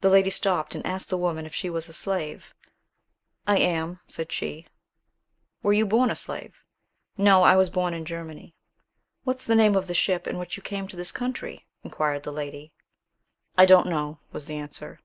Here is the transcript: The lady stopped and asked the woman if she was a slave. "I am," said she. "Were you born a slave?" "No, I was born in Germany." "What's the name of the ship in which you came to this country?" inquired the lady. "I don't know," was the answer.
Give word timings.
The 0.00 0.10
lady 0.10 0.30
stopped 0.30 0.76
and 0.76 0.86
asked 0.86 1.08
the 1.10 1.18
woman 1.18 1.44
if 1.44 1.52
she 1.52 1.68
was 1.70 1.88
a 1.88 1.92
slave. 1.92 2.54
"I 3.48 3.58
am," 3.58 3.98
said 4.06 4.30
she. 4.30 4.68
"Were 5.60 5.72
you 5.72 5.84
born 5.86 6.08
a 6.08 6.14
slave?" 6.14 6.62
"No, 7.16 7.42
I 7.42 7.56
was 7.56 7.68
born 7.68 7.92
in 7.92 8.04
Germany." 8.04 8.54
"What's 9.24 9.46
the 9.46 9.56
name 9.56 9.74
of 9.74 9.88
the 9.88 9.92
ship 9.92 10.28
in 10.28 10.38
which 10.38 10.56
you 10.56 10.62
came 10.62 10.86
to 10.86 10.96
this 10.96 11.10
country?" 11.10 11.66
inquired 11.82 12.22
the 12.22 12.32
lady. 12.32 12.70
"I 13.58 13.66
don't 13.66 13.88
know," 13.88 14.20
was 14.30 14.46
the 14.46 14.54
answer. 14.54 15.00